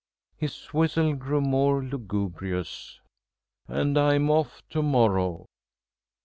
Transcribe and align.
His 0.35 0.65
whistle 0.73 1.13
grew 1.13 1.41
more 1.41 1.83
lugubrious. 1.83 2.99
"And 3.67 3.99
I'm 3.99 4.31
off 4.31 4.63
to 4.71 4.81
morrow!" 4.81 5.45